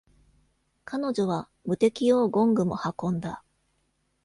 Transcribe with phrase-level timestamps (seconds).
[0.83, 3.43] 彼女は霧笛用ゴングも運んだ。